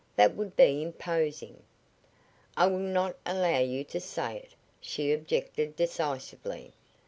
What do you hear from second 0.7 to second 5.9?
imposing" "I will not allow you to say it!" she objected,